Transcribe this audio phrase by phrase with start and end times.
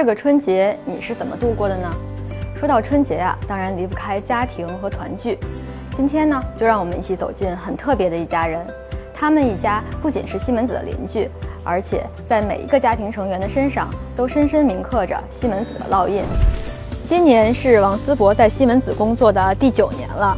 [0.00, 1.86] 这个春节你是怎么度过的呢？
[2.58, 5.38] 说到春节啊，当然离不开家庭和团聚。
[5.94, 8.66] 今天呢，就让我们一起走进很特别的一家人。
[9.12, 11.28] 他们一家不仅是西门子的邻居，
[11.62, 16.24] 而且在每一个家庭成员的身上都深深铭刻着西门子的烙印。
[17.06, 20.34] 今年是王思博在西门子工作的第九年了，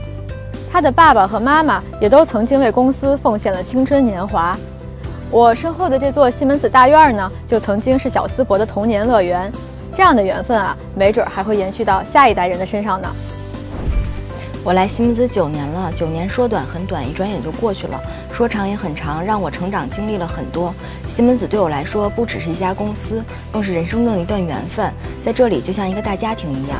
[0.72, 4.58] 他的爸爸和妈妈也都曾经为公司奉献了青春年华。
[5.32, 9.50] 我身后的这座西门子大院呢，就曾经是小思博的童年乐园。
[9.94, 13.08] 这样的缘分啊，没准还会延续到下一代人的身上呢。
[14.62, 17.98] 我来西门子九年了，九年说短很短，一转眼就过去了；
[18.30, 20.74] 说长也很长，让我成长经历了很多。
[21.08, 24.92] 西门子对我来说，不只是一家公司，更是人生中的一段缘分。
[25.24, 26.78] 在这里，就像一个大家庭一样。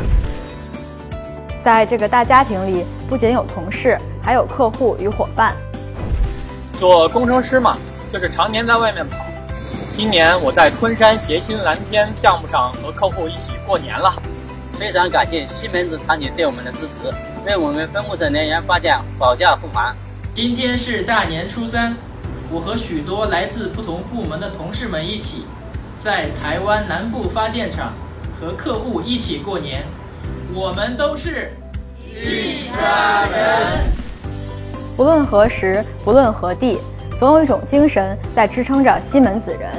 [1.62, 5.54] 在这个大家庭里，不仅有同事，还有客户与伙伴。
[6.78, 7.78] 做工程师嘛。
[8.12, 9.16] 就是常年在外面跑。
[9.96, 14.14] 今年我在昆山协鑫蓝天项目上和客户一起过年了，
[14.74, 17.12] 非常感谢西门子团体对我们的支持，
[17.46, 19.94] 为我们分布式能源发电保驾护航。
[20.34, 21.96] 今天是大年初三，
[22.50, 25.46] 我和许多来自不同部门的同事们一起，
[25.98, 27.92] 在台湾南部发电厂
[28.40, 29.84] 和客户一起过年。
[30.54, 31.50] 我们都是
[32.06, 33.84] 一家人，
[34.96, 36.78] 不论何时，不论何地。
[37.22, 39.70] 总有一种精神在支撑着西门子人，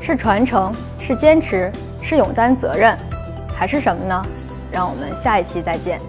[0.00, 1.70] 是传承，是坚持，
[2.02, 2.98] 是勇担责任，
[3.54, 4.20] 还是什么呢？
[4.72, 6.00] 让我们下一期再见。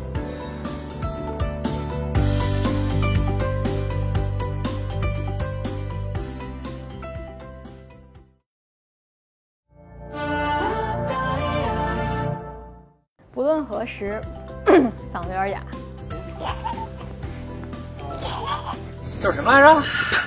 [13.31, 14.19] 不论何时，
[15.13, 15.61] 嗓子有点哑。
[19.23, 20.22] 叫什么来着？